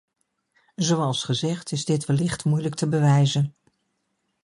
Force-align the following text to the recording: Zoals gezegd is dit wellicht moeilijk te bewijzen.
Zoals 0.75 1.23
gezegd 1.23 1.71
is 1.71 1.85
dit 1.85 2.05
wellicht 2.05 2.45
moeilijk 2.45 2.75
te 2.75 2.87
bewijzen. 2.87 3.55